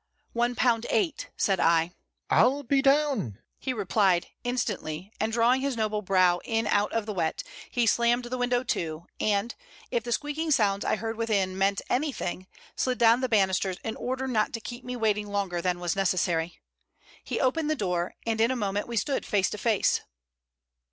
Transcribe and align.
"One 0.33 0.55
pound 0.55 0.87
eight," 0.89 1.29
said 1.37 1.59
I. 1.59 1.91
"I'll 2.27 2.63
be 2.63 2.81
down," 2.81 3.37
he 3.59 3.71
replied, 3.71 4.29
instantly, 4.43 5.11
and 5.19 5.31
drawing 5.31 5.61
his 5.61 5.77
noble 5.77 6.01
brow 6.01 6.39
in 6.43 6.65
out 6.65 6.91
of 6.91 7.05
the 7.05 7.13
wet, 7.13 7.43
he 7.69 7.85
slammed 7.85 8.23
the 8.25 8.37
window 8.39 8.63
to, 8.63 9.05
and, 9.19 9.53
if 9.91 10.03
the 10.03 10.11
squeaking 10.11 10.49
sounds 10.49 10.83
I 10.83 10.95
heard 10.95 11.17
within 11.17 11.55
meant 11.55 11.83
anything, 11.87 12.47
slid 12.75 12.97
down 12.97 13.21
the 13.21 13.29
banisters 13.29 13.77
in 13.83 13.95
order 13.95 14.25
not 14.27 14.53
to 14.53 14.59
keep 14.59 14.83
me 14.83 14.95
waiting 14.95 15.27
longer 15.27 15.61
than 15.61 15.79
was 15.79 15.95
necessary. 15.95 16.57
He 17.23 17.39
opened 17.39 17.69
the 17.69 17.75
door, 17.75 18.15
and 18.25 18.41
in 18.41 18.49
a 18.49 18.55
moment 18.55 18.87
we 18.87 18.97
stood 18.97 19.23
face 19.23 19.51
to 19.51 19.59
face. 19.59 20.01